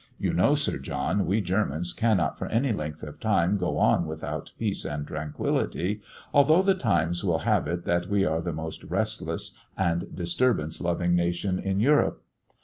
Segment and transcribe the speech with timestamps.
[0.17, 4.51] You know, Sir John, we Germans cannot for any length of time go on without
[4.57, 6.01] peace and tranquillity,
[6.33, 11.13] although the Times will have it that we are the most restless and disturbance loving
[11.13, 12.23] nation in Europe.